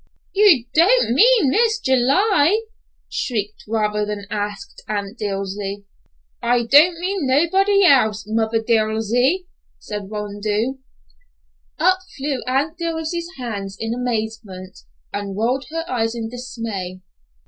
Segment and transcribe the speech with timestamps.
[0.33, 2.63] "You don't mean Miss July,"
[3.07, 5.85] shrieked rather than asked Aunt Dilsey.
[6.41, 9.45] "I don't mean nobody else, mother Dilsey,"
[9.77, 10.79] said Rondeau.
[11.77, 14.79] Up flew Aunt Dilsey's hands in amazement,
[15.13, 17.01] and up rolled her eyes in dismay.